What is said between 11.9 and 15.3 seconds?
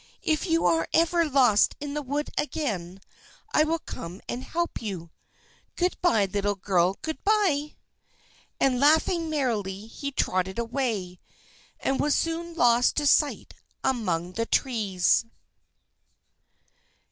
was soon lost to sight among the trees.